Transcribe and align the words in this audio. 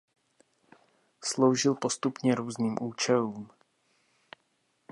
Sloužil 1.23 1.73
postupně 1.75 2.35
různým 2.35 2.77
účelům. 2.81 3.49